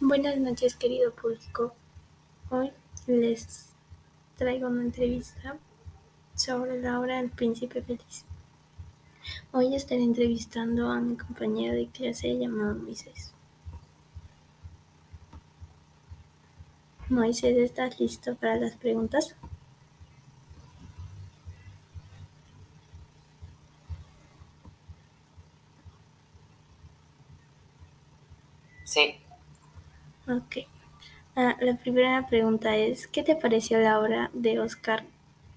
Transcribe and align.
Buenas 0.00 0.36
noches, 0.38 0.74
querido 0.74 1.12
público. 1.14 1.72
Hoy 2.50 2.72
les 3.06 3.70
traigo 4.36 4.66
una 4.66 4.82
entrevista 4.82 5.56
sobre 6.34 6.80
la 6.82 6.98
obra 6.98 7.20
El 7.20 7.30
Príncipe 7.30 7.80
Feliz. 7.80 8.24
Hoy 9.52 9.74
estaré 9.74 10.02
entrevistando 10.02 10.90
a 10.90 11.00
mi 11.00 11.16
compañero 11.16 11.74
de 11.74 11.86
clase 11.86 12.36
llamado 12.36 12.74
Moisés. 12.74 13.32
Moisés, 17.08 17.56
¿estás 17.56 18.00
listo 18.00 18.34
para 18.34 18.56
las 18.56 18.76
preguntas? 18.76 19.36
Sí. 28.84 29.23
Ok. 30.26 30.56
Ah, 31.36 31.56
la 31.60 31.76
primera 31.76 32.26
pregunta 32.26 32.76
es, 32.76 33.06
¿qué 33.08 33.22
te 33.22 33.36
pareció 33.36 33.78
la 33.78 34.00
obra 34.00 34.30
de 34.32 34.58
Oscar 34.58 35.04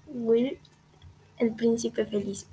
Wilde, 0.06 0.58
El 1.38 1.54
Príncipe 1.54 2.04
Feliz? 2.04 2.46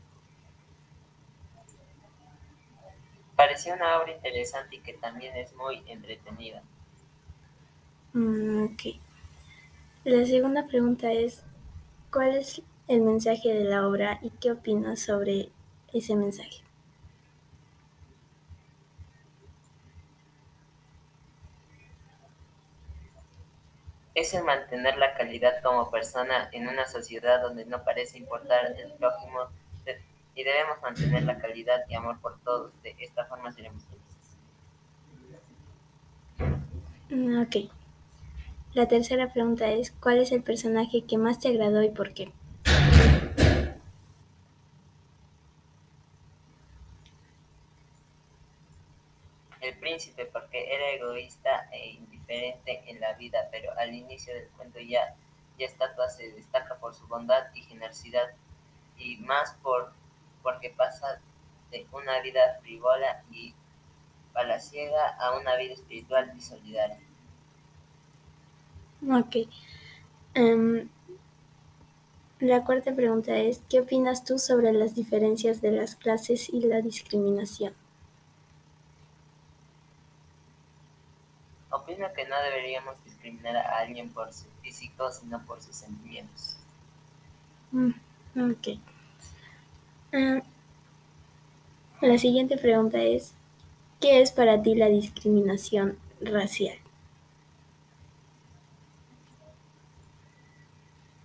Pareció 3.35 3.73
una 3.73 3.99
obra 3.99 4.13
interesante 4.13 4.77
y 4.77 4.79
que 4.79 4.93
también 4.93 5.35
es 5.35 5.53
muy 5.55 5.83
entretenida. 5.87 6.63
Mm, 8.13 8.65
ok. 8.65 8.81
La 10.05 10.25
segunda 10.25 10.65
pregunta 10.67 11.11
es, 11.11 11.43
¿cuál 12.13 12.37
es 12.37 12.61
el 12.87 13.01
mensaje 13.01 13.53
de 13.53 13.65
la 13.65 13.87
obra 13.87 14.19
y 14.21 14.29
qué 14.29 14.51
opinas 14.51 15.01
sobre 15.01 15.49
ese 15.91 16.15
mensaje? 16.15 16.61
Es 24.15 24.33
el 24.33 24.43
mantener 24.43 24.97
la 24.97 25.13
calidad 25.13 25.61
como 25.61 25.91
persona 25.91 26.49
en 26.51 26.67
una 26.67 26.87
sociedad 26.87 27.41
donde 27.41 27.65
no 27.65 27.83
parece 27.83 28.17
importar 28.17 28.75
el 28.77 28.93
prójimo 28.93 29.49
y 30.35 30.43
debemos 30.43 30.81
mantener 30.81 31.23
la 31.23 31.37
calidad 31.37 31.81
y 31.87 31.95
amor 31.95 32.19
por 32.19 32.39
todos. 32.41 32.71
De 32.83 32.95
esta 32.99 33.25
forma 33.25 33.51
seremos 33.51 33.83
felices. 33.85 34.37
Mm, 37.09 37.41
Ok. 37.41 37.71
La 38.73 38.87
tercera 38.89 39.31
pregunta 39.31 39.71
es, 39.71 39.91
¿cuál 39.91 40.17
es 40.17 40.33
el 40.33 40.43
personaje 40.43 41.05
que 41.05 41.17
más 41.17 41.39
te 41.39 41.47
agradó 41.47 41.81
y 41.81 41.89
por 41.89 42.13
qué? 42.13 42.33
El 49.65 49.77
príncipe 49.79 50.25
porque 50.25 50.73
era 50.73 50.91
egoísta 50.91 51.67
e 51.71 51.91
indiferente 51.91 52.83
en 52.87 52.99
la 52.99 53.13
vida, 53.13 53.47
pero 53.51 53.71
al 53.77 53.93
inicio 53.93 54.33
del 54.33 54.47
cuento 54.49 54.79
ya, 54.79 55.15
ya 55.57 55.65
estatua 55.65 56.09
se 56.09 56.31
destaca 56.31 56.75
por 56.75 56.93
su 56.93 57.07
bondad 57.07 57.45
y 57.53 57.61
generosidad 57.61 58.29
y 58.97 59.17
más 59.17 59.53
por 59.63 59.93
porque 60.43 60.69
pasa 60.69 61.19
de 61.71 61.87
una 61.91 62.21
vida 62.21 62.59
frívola 62.61 63.23
y 63.31 63.55
palaciega 64.31 65.15
a 65.19 65.35
una 65.37 65.55
vida 65.55 65.73
espiritual 65.73 66.31
y 66.37 66.41
solidaria. 66.41 66.99
Ok. 69.09 69.47
Em, 70.35 70.89
la 72.39 72.63
cuarta 72.63 72.93
pregunta 72.93 73.37
es, 73.37 73.61
¿qué 73.69 73.79
opinas 73.79 74.23
tú 74.25 74.37
sobre 74.37 74.73
las 74.73 74.93
diferencias 74.93 75.61
de 75.61 75.71
las 75.71 75.95
clases 75.95 76.49
y 76.49 76.61
la 76.61 76.81
discriminación? 76.81 77.73
Opino 81.85 82.11
que 82.13 82.25
no 82.25 82.35
deberíamos 82.41 82.95
discriminar 83.05 83.55
a 83.55 83.77
alguien 83.77 84.09
por 84.09 84.33
su 84.33 84.45
físico, 84.63 85.11
sino 85.11 85.39
por 85.45 85.61
sus 85.61 85.75
sentimientos. 85.75 86.57
Mm, 87.71 87.91
ok. 88.51 88.79
Em, 90.11 90.41
la 92.01 92.17
siguiente 92.17 92.57
pregunta 92.57 92.97
es, 93.03 93.35
¿qué 94.01 94.21
es 94.21 94.31
para 94.31 94.63
ti 94.63 94.73
la 94.73 94.87
discriminación 94.87 95.99
racial? 96.21 96.77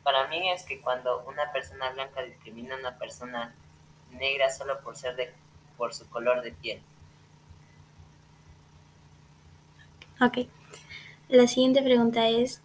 Para 0.03 0.28
mí 0.28 0.50
es 0.50 0.65
que 0.65 0.82
cuando 0.82 1.25
una 1.26 1.50
persona 1.53 1.91
blanca 1.91 2.22
discrimina 2.22 2.75
a 2.75 2.78
una 2.78 2.99
persona 2.99 3.54
negra 4.12 4.50
solo 4.50 4.78
por 4.81 4.97
ser 4.97 5.16
de 5.16 5.32
por 5.78 5.94
su 5.94 6.06
color 6.10 6.43
de 6.43 6.53
piel. 6.53 6.82
Ok. 10.20 10.47
La 11.28 11.47
siguiente 11.48 11.82
pregunta 11.82 12.28
es, 12.28 12.62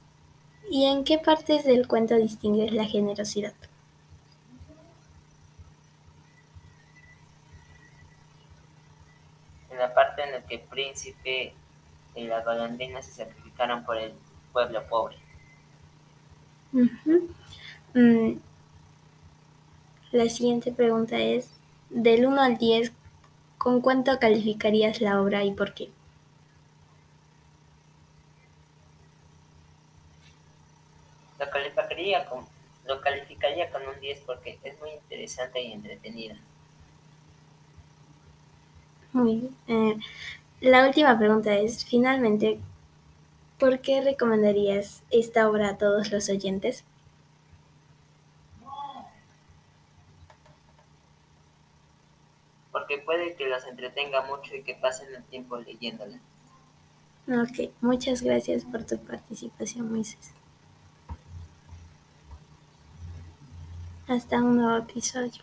¿y 0.69 0.85
en 0.85 1.03
qué 1.03 1.19
partes 1.19 1.65
del 1.65 1.87
cuento 1.87 2.15
distingues 2.15 2.71
la 2.73 2.85
generosidad? 2.85 3.55
En 9.69 9.77
la 9.77 9.93
parte 9.93 10.23
en 10.23 10.31
la 10.31 10.41
que 10.43 10.55
el 10.55 10.61
príncipe 10.61 11.53
y 12.15 12.23
la 12.25 12.41
golondrina 12.43 13.03
se 13.03 13.11
sacrificaron 13.11 13.85
por 13.85 13.97
el 13.97 14.13
pueblo 14.51 14.87
pobre. 14.87 15.17
Mm, 17.95 18.37
La 20.11 20.27
siguiente 20.29 20.71
pregunta 20.71 21.19
es, 21.19 21.51
del 21.91 22.25
1 22.25 22.41
al 22.41 22.57
10, 22.57 22.91
¿con 23.59 23.81
cuánto 23.81 24.17
calificarías 24.17 24.99
la 24.99 25.21
obra 25.21 25.43
y 25.43 25.51
por 25.51 25.75
qué? 25.75 25.91
Lo 31.39 31.49
calificaría 31.49 32.25
con, 32.25 32.45
lo 32.85 33.01
calificaría 33.01 33.69
con 33.69 33.87
un 33.87 33.99
10 33.99 34.21
porque 34.25 34.59
es 34.63 34.79
muy 34.79 34.91
interesante 34.91 35.61
y 35.61 35.73
entretenida. 35.73 36.35
Muy 39.11 39.35
bien. 39.35 39.55
Eh, 39.67 39.97
la 40.61 40.85
última 40.85 41.17
pregunta 41.17 41.55
es, 41.55 41.85
finalmente, 41.85 42.59
¿por 43.57 43.79
qué 43.79 44.01
recomendarías 44.01 45.03
esta 45.09 45.49
obra 45.49 45.69
a 45.69 45.77
todos 45.77 46.11
los 46.11 46.29
oyentes? 46.29 46.83
Porque 52.71 52.97
puede 52.99 53.35
que 53.35 53.47
los 53.47 53.65
entretenga 53.65 54.21
mucho 54.23 54.55
y 54.55 54.63
que 54.63 54.75
pasen 54.75 55.13
el 55.15 55.23
tiempo 55.23 55.57
leyéndola. 55.57 56.19
Ok, 57.27 57.71
muchas 57.81 58.21
gracias 58.21 58.65
por 58.65 58.83
tu 58.85 58.97
participación, 58.99 59.91
Moisés. 59.91 60.31
از 64.07 64.27
درون 64.27 64.59
آبی 64.59 65.01
ساک 65.01 65.41